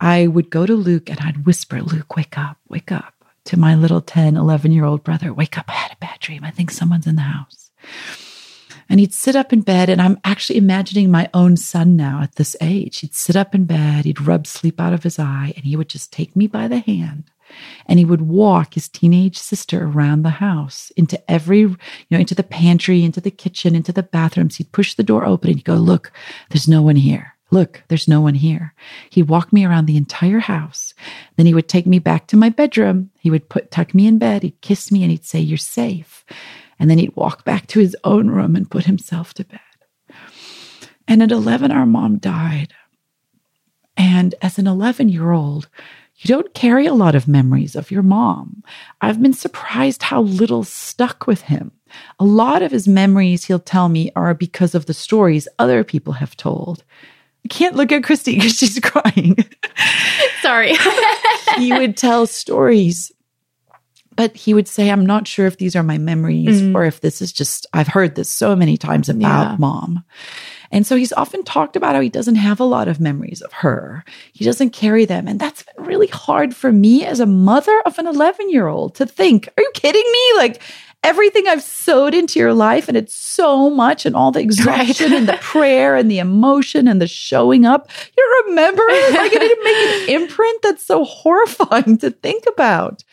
[0.01, 3.75] I would go to Luke and I'd whisper, Luke, wake up, wake up to my
[3.75, 6.45] little 10, 11 year old brother, wake up, I had a bad dream.
[6.45, 7.71] I think someone's in the house.
[8.89, 12.35] And he'd sit up in bed, and I'm actually imagining my own son now at
[12.35, 12.99] this age.
[12.99, 15.89] He'd sit up in bed, he'd rub sleep out of his eye, and he would
[15.89, 17.31] just take me by the hand
[17.87, 21.77] and he would walk his teenage sister around the house into every, you
[22.11, 24.57] know, into the pantry, into the kitchen, into the bathrooms.
[24.57, 26.13] He'd push the door open and he'd go, Look,
[26.51, 27.35] there's no one here.
[27.51, 28.75] Look, there's no one here.
[29.11, 30.95] He'd walk me around the entire house.
[31.37, 33.11] Then he would take me back to my bedroom.
[33.19, 34.43] He would put tuck me in bed.
[34.43, 36.25] He'd kiss me and he'd say, "You're safe."
[36.79, 39.61] And then he'd walk back to his own room and put himself to bed.
[41.09, 42.73] And at 11 our mom died.
[43.97, 45.69] And as an 11-year-old,
[46.19, 48.63] you don't carry a lot of memories of your mom.
[49.01, 51.73] I've been surprised how little stuck with him.
[52.19, 56.15] A lot of his memories, he'll tell me, are because of the stories other people
[56.15, 56.85] have told.
[57.45, 59.37] I can't look at Christie because she's crying.
[60.43, 60.75] Sorry.
[61.57, 63.13] he would tell stories,
[64.15, 66.75] but he would say, I'm not sure if these are my memories mm.
[66.75, 69.57] or if this is just, I've heard this so many times about yeah.
[69.59, 70.05] mom.
[70.73, 73.53] And so he's often talked about how he doesn't have a lot of memories of
[73.53, 74.05] her.
[74.33, 75.27] He doesn't carry them.
[75.27, 78.95] And that's been really hard for me as a mother of an 11 year old
[78.97, 80.33] to think, are you kidding me?
[80.37, 80.63] Like,
[81.03, 85.19] everything I've sowed into your life, and it's so much, and all the exhaustion right.
[85.19, 87.89] and the prayer and the emotion and the showing up.
[88.17, 93.05] You remember, like, it didn't make an imprint that's so horrifying to think about.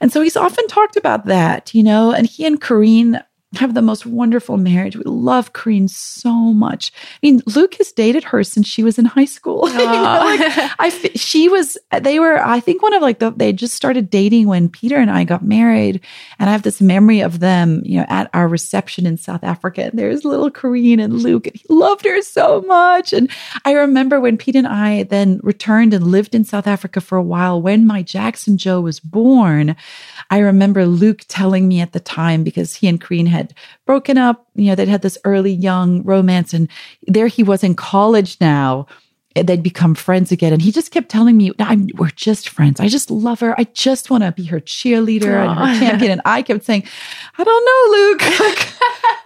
[0.00, 3.22] And so he's often talked about that, you know, and he and Corrine
[3.56, 4.96] have the most wonderful marriage.
[4.96, 6.92] We love Corrine so much.
[6.94, 9.68] I mean, Luke has dated her since she was in high school.
[9.72, 10.40] you know, like
[10.78, 14.46] I, she was, they were, I think one of like the, they just started dating
[14.46, 16.00] when Peter and I got married.
[16.38, 19.86] And I have this memory of them, you know, at our reception in South Africa.
[19.86, 23.12] And there's little Corrine and Luke, and he loved her so much.
[23.12, 23.28] And
[23.64, 27.22] I remember when Pete and I then returned and lived in South Africa for a
[27.22, 29.74] while when my Jackson Jo was born.
[30.30, 33.39] I remember Luke telling me at the time because he and Corrine had
[33.86, 36.68] broken up, you know, they'd had this early young romance and
[37.06, 38.86] there he was in college now.
[39.36, 40.52] They'd become friends again.
[40.52, 42.80] And he just kept telling me, I'm, we're just friends.
[42.80, 43.54] I just love her.
[43.58, 45.48] I just want to be her cheerleader Aww.
[45.48, 46.10] and her champion.
[46.10, 46.82] And I kept saying,
[47.38, 48.22] I don't know, Luke.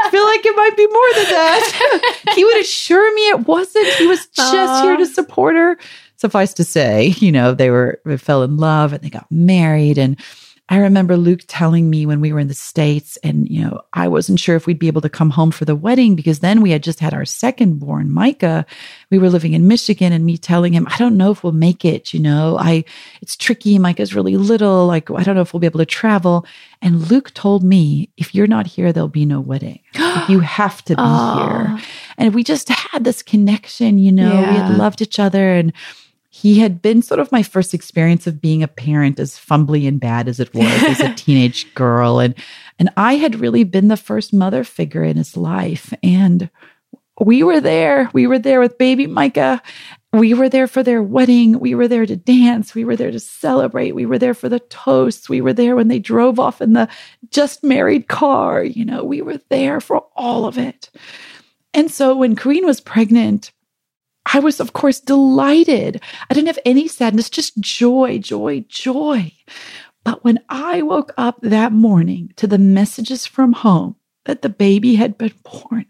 [0.00, 2.32] I feel like it might be more than that.
[2.34, 3.86] he would assure me it wasn't.
[3.94, 4.82] He was just Aww.
[4.82, 5.78] here to support her.
[6.16, 9.96] Suffice to say, you know, they were, they fell in love and they got married
[9.96, 10.20] and,
[10.70, 14.08] I remember Luke telling me when we were in the States, and, you know, I
[14.08, 16.70] wasn't sure if we'd be able to come home for the wedding because then we
[16.70, 18.64] had just had our second born, Micah.
[19.10, 21.84] We were living in Michigan, and me telling him, I don't know if we'll make
[21.84, 22.84] it, you know, I,
[23.20, 23.78] it's tricky.
[23.78, 24.86] Micah's really little.
[24.86, 26.46] Like, I don't know if we'll be able to travel.
[26.80, 29.80] And Luke told me, if you're not here, there'll be no wedding.
[30.30, 31.46] you have to be oh.
[31.46, 31.86] here.
[32.16, 34.50] And we just had this connection, you know, yeah.
[34.50, 35.74] we had loved each other and,
[36.44, 39.98] he had been sort of my first experience of being a parent, as fumbly and
[39.98, 42.18] bad as it was as a teenage girl.
[42.18, 42.34] And
[42.78, 45.94] and I had really been the first mother figure in his life.
[46.02, 46.50] And
[47.18, 48.10] we were there.
[48.12, 49.62] We were there with baby Micah.
[50.12, 51.60] We were there for their wedding.
[51.60, 52.74] We were there to dance.
[52.74, 53.92] We were there to celebrate.
[53.92, 55.30] We were there for the toasts.
[55.30, 56.90] We were there when they drove off in the
[57.30, 58.62] just married car.
[58.62, 60.90] You know, we were there for all of it.
[61.72, 63.50] And so when Corrine was pregnant,
[64.32, 66.00] I was, of course, delighted.
[66.30, 69.32] I didn't have any sadness, just joy, joy, joy.
[70.04, 74.94] But when I woke up that morning to the messages from home that the baby
[74.94, 75.86] had been born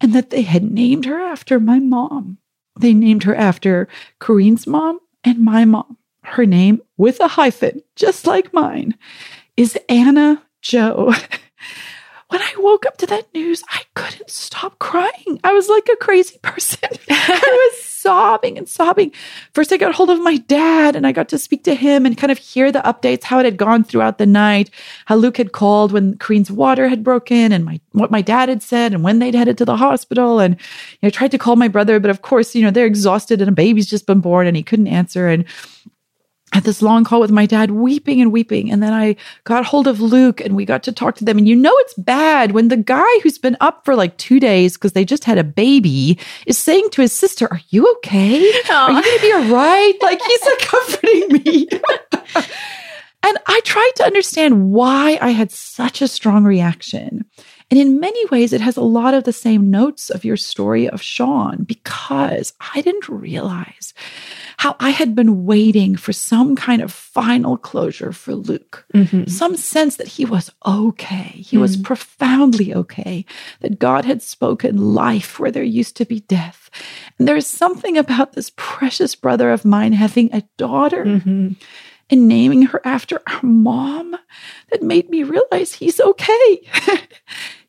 [0.00, 2.38] and that they had named her after my mom,
[2.78, 3.88] they named her after
[4.18, 5.96] Corrine's mom and my mom.
[6.22, 8.96] Her name, with a hyphen, just like mine,
[9.56, 11.14] is Anna Jo.
[12.30, 15.40] when I woke up to that news, I couldn't stop crying.
[15.42, 16.88] I was like a crazy person.
[17.10, 19.12] I was sobbing and sobbing.
[19.52, 22.16] First, I got hold of my dad and I got to speak to him and
[22.16, 24.70] kind of hear the updates, how it had gone throughout the night,
[25.06, 28.62] how Luke had called when Corrine's water had broken and my what my dad had
[28.62, 30.38] said and when they'd headed to the hospital.
[30.38, 32.86] And you know, I tried to call my brother, but of course, you know, they're
[32.86, 35.26] exhausted and a baby's just been born and he couldn't answer.
[35.26, 35.44] And
[36.52, 38.70] had this long call with my dad, weeping and weeping.
[38.70, 41.38] And then I got hold of Luke and we got to talk to them.
[41.38, 44.76] And you know, it's bad when the guy who's been up for like two days
[44.76, 48.50] because they just had a baby is saying to his sister, Are you okay?
[48.64, 48.70] Aww.
[48.70, 49.94] Are you going to be all right?
[50.10, 51.68] Like he's like comforting me.
[53.22, 57.26] and I tried to understand why I had such a strong reaction.
[57.70, 60.88] And in many ways, it has a lot of the same notes of your story
[60.88, 63.94] of Sean because I didn't realize
[64.60, 69.24] how I had been waiting for some kind of final closure for Luke, mm-hmm.
[69.24, 71.32] some sense that he was okay.
[71.34, 71.60] He mm-hmm.
[71.60, 73.24] was profoundly okay,
[73.60, 76.68] that God had spoken life where there used to be death.
[77.18, 81.06] And there's something about this precious brother of mine having a daughter.
[81.06, 81.52] Mm-hmm
[82.10, 84.16] and naming her after our mom
[84.70, 86.60] that made me realize he's okay.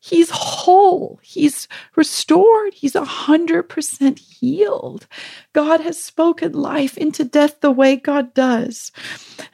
[0.04, 1.20] He's whole.
[1.22, 2.74] He's restored.
[2.74, 5.06] He's a hundred percent healed.
[5.52, 8.90] God has spoken life into death the way God does.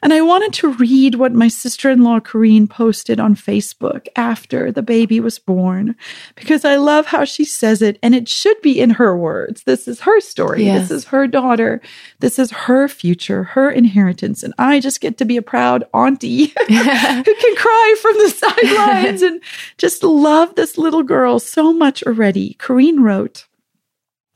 [0.00, 4.70] And I wanted to read what my sister in law, Corrine, posted on Facebook after
[4.70, 5.96] the baby was born,
[6.36, 7.98] because I love how she says it.
[8.00, 9.64] And it should be in her words.
[9.64, 10.64] This is her story.
[10.64, 10.88] Yes.
[10.88, 11.80] This is her daughter.
[12.20, 14.44] This is her future, her inheritance.
[14.44, 19.22] And I just get to be a proud auntie who can cry from the sidelines
[19.28, 19.40] and
[19.78, 22.54] just love this little girl so much already.
[22.60, 23.47] Corrine wrote,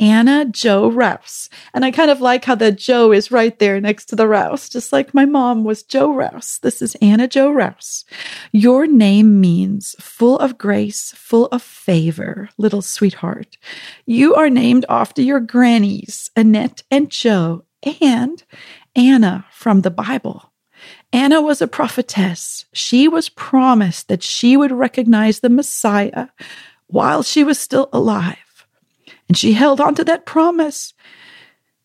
[0.02, 1.48] Anna Jo Rouse.
[1.72, 4.68] And I kind of like how the Jo is right there next to the Rouse,
[4.68, 6.58] just like my mom was Jo Rouse.
[6.58, 8.04] This is Anna Jo Rouse.
[8.50, 13.56] Your name means full of grace, full of favor, little sweetheart.
[14.04, 17.64] You are named after your grannies, Annette and Jo,
[18.00, 18.42] and
[18.96, 20.52] Anna from the Bible.
[21.12, 22.64] Anna was a prophetess.
[22.72, 26.26] She was promised that she would recognize the Messiah
[26.88, 28.51] while she was still alive.
[29.32, 30.92] And she held on to that promise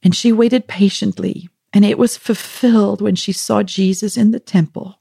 [0.04, 1.48] and she waited patiently.
[1.72, 5.00] And it was fulfilled when she saw Jesus in the temple.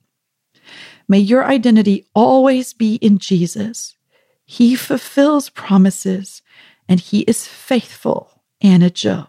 [1.08, 3.96] May your identity always be in Jesus.
[4.44, 6.40] He fulfills promises
[6.88, 9.26] and he is faithful, Anna Jo.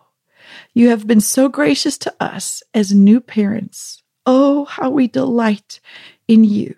[0.75, 4.03] You have been so gracious to us as new parents.
[4.27, 5.79] Oh, how we delight
[6.27, 6.75] in you.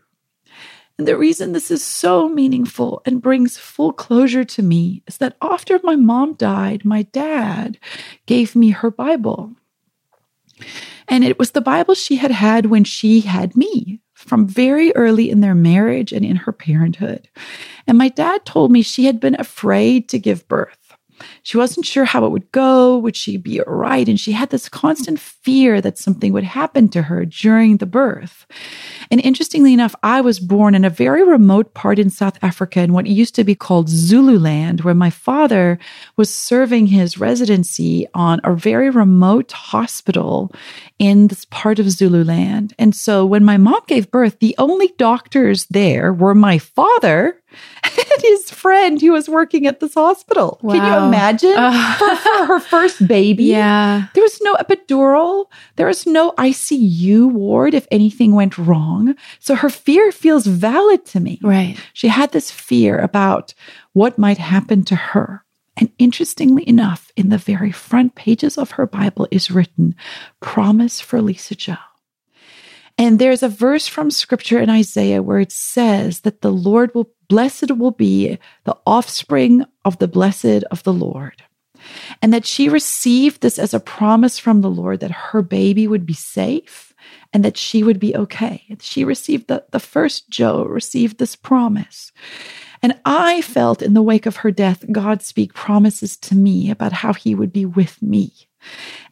[0.99, 5.37] And the reason this is so meaningful and brings full closure to me is that
[5.41, 7.79] after my mom died, my dad
[8.25, 9.55] gave me her Bible.
[11.07, 15.29] And it was the Bible she had had when she had me from very early
[15.29, 17.29] in their marriage and in her parenthood.
[17.87, 20.78] And my dad told me she had been afraid to give birth.
[21.43, 22.97] She wasn't sure how it would go.
[22.97, 24.07] Would she be all right?
[24.07, 28.45] And she had this constant fear that something would happen to her during the birth.
[29.11, 32.93] And interestingly enough, I was born in a very remote part in South Africa in
[32.93, 35.79] what used to be called Zululand, where my father
[36.15, 40.53] was serving his residency on a very remote hospital
[40.99, 42.73] in this part of Zululand.
[42.77, 47.41] And so when my mom gave birth, the only doctors there were my father
[47.83, 50.59] and his friend who was working at this hospital.
[50.61, 50.73] Wow.
[50.73, 51.53] Can you imagine?
[51.55, 53.49] Uh, for, for, her first baby.
[53.59, 54.07] Yeah.
[54.13, 55.45] There was no epidural.
[55.75, 59.15] There was no ICU ward if anything went wrong.
[59.39, 61.39] So her fear feels valid to me.
[61.41, 61.77] Right.
[61.93, 63.53] She had this fear about
[63.93, 65.43] what might happen to her.
[65.77, 69.95] And interestingly enough, in the very front pages of her Bible is written,
[70.41, 71.75] Promise for Lisa Jo.
[72.99, 77.09] And there's a verse from scripture in Isaiah where it says that the Lord will,
[77.29, 81.41] blessed will be the offspring of the blessed of the Lord.
[82.21, 86.05] and that she received this as a promise from the Lord that her baby would
[86.05, 86.93] be safe
[87.33, 88.63] and that she would be okay.
[88.81, 92.11] She received the, the first Jo received this promise.
[92.81, 96.93] And I felt in the wake of her death, God speak promises to me about
[96.93, 98.31] how he would be with me.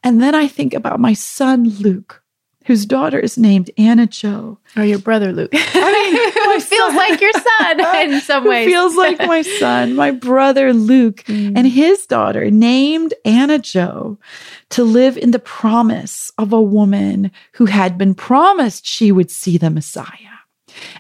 [0.04, 2.24] And then I think about my son, Luke,
[2.68, 4.58] whose daughter is named Anna Jo.
[4.76, 5.52] Or your brother Luke.
[5.54, 8.68] I mean, feels like your son in some ways.
[8.68, 11.54] feels like my son, my brother Luke, mm.
[11.56, 14.18] and his daughter named Anna Jo
[14.72, 19.58] to live in the promise of a woman who had been promised she would see
[19.58, 20.37] the Messiah.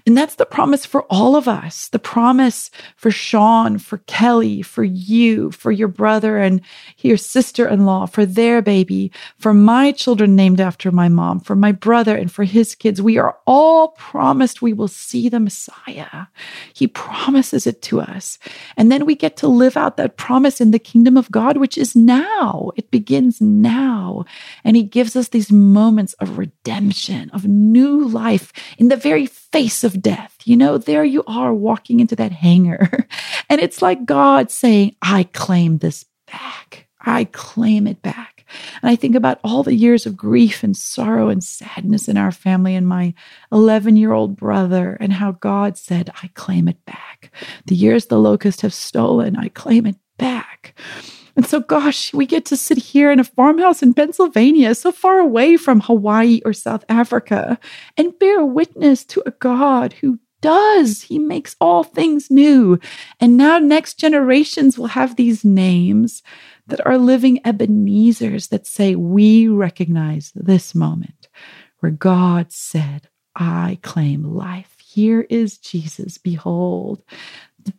[0.05, 1.89] And that's the promise for all of us.
[1.89, 6.61] The promise for Sean, for Kelly, for you, for your brother and
[6.99, 11.55] your sister in law, for their baby, for my children named after my mom, for
[11.55, 13.01] my brother and for his kids.
[13.01, 16.27] We are all promised we will see the Messiah.
[16.73, 18.39] He promises it to us.
[18.75, 21.77] And then we get to live out that promise in the kingdom of God, which
[21.77, 22.71] is now.
[22.75, 24.25] It begins now.
[24.63, 29.83] And he gives us these moments of redemption, of new life in the very face
[29.83, 30.35] of death.
[30.45, 33.07] You know, there you are walking into that hangar.
[33.49, 36.89] And it's like God saying, I claim this back.
[36.99, 38.45] I claim it back.
[38.81, 42.31] And I think about all the years of grief and sorrow and sadness in our
[42.31, 43.13] family and my
[43.51, 47.31] 11 year old brother, and how God said, I claim it back.
[47.65, 50.77] The years the locusts have stolen, I claim it back.
[51.37, 55.19] And so, gosh, we get to sit here in a farmhouse in Pennsylvania, so far
[55.19, 57.59] away from Hawaii or South Africa,
[57.95, 61.03] and bear witness to a God who does.
[61.03, 62.79] He makes all things new.
[63.19, 66.23] And now next generations will have these names
[66.65, 71.27] that are living Ebenezer's that say, We recognize this moment
[71.79, 74.75] where God said, I claim life.
[74.83, 76.17] Here is Jesus.
[76.17, 77.03] Behold,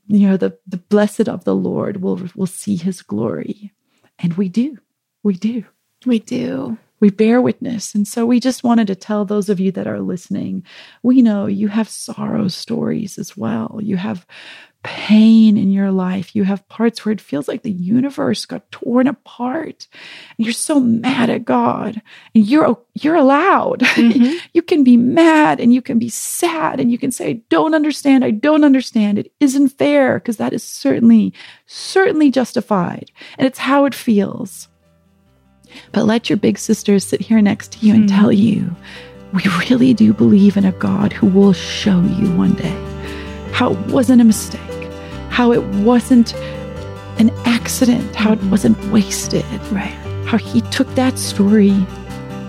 [0.06, 3.72] you know, the, the blessed of the Lord will, will see his glory.
[4.18, 4.78] And we do.
[5.22, 5.64] We do.
[6.06, 6.78] We do.
[7.00, 7.94] We bear witness.
[7.94, 10.64] And so we just wanted to tell those of you that are listening
[11.02, 13.78] we know you have sorrow stories as well.
[13.80, 14.26] You have
[14.82, 16.34] pain in your life.
[16.36, 19.88] You have parts where it feels like the universe got torn apart.
[20.36, 22.00] And you're so mad at God.
[22.34, 23.80] And you're you're allowed.
[23.80, 24.36] Mm-hmm.
[24.52, 27.74] you can be mad and you can be sad and you can say, I don't
[27.74, 28.24] understand.
[28.24, 29.18] I don't understand.
[29.18, 31.32] It isn't fair because that is certainly,
[31.66, 33.10] certainly justified.
[33.36, 34.68] And it's how it feels.
[35.92, 38.18] But let your big sisters sit here next to you and mm-hmm.
[38.18, 38.74] tell you,
[39.32, 42.88] we really do believe in a God who will show you one day
[43.52, 44.60] how it wasn't a mistake,
[45.38, 46.34] how it wasn't
[47.20, 49.44] an accident, how it wasn't wasted.
[49.70, 49.96] Right.
[50.26, 51.70] How he took that story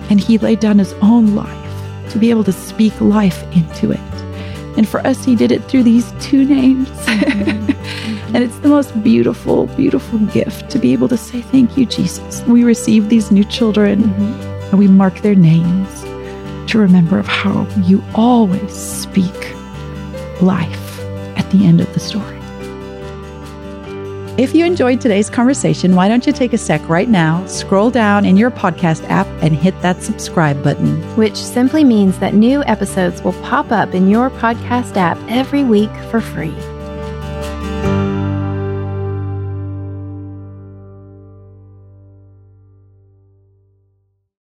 [0.10, 4.00] and he laid down his own life to be able to speak life into it.
[4.76, 6.90] And for us, he did it through these two names.
[7.10, 8.36] Mm-hmm.
[8.36, 12.42] and it's the most beautiful, beautiful gift to be able to say, Thank you, Jesus.
[12.44, 14.70] We receive these new children mm-hmm.
[14.70, 16.02] and we mark their names
[16.72, 19.56] to remember of how you always speak
[20.42, 21.00] life
[21.38, 22.39] at the end of the story.
[24.40, 28.24] If you enjoyed today's conversation, why don't you take a sec right now, scroll down
[28.24, 31.02] in your podcast app, and hit that subscribe button?
[31.18, 35.94] Which simply means that new episodes will pop up in your podcast app every week
[36.10, 36.56] for free.